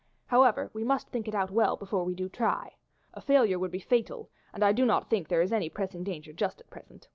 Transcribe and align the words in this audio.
However, 0.25 0.71
we 0.73 0.83
must 0.83 1.09
think 1.09 1.27
it 1.27 1.35
out 1.35 1.51
well 1.51 1.77
before 1.77 2.03
we 2.05 2.15
do 2.15 2.27
try. 2.27 2.73
A 3.13 3.21
failure 3.21 3.59
would 3.59 3.69
be 3.69 3.77
fatal, 3.77 4.31
and 4.51 4.63
I 4.63 4.71
do 4.71 4.83
not 4.83 5.11
think 5.11 5.27
there 5.27 5.43
is 5.43 5.53
any 5.53 5.69
pressing 5.69 6.03
danger 6.03 6.33
just 6.33 6.59
at 6.59 6.71
present. 6.71 7.07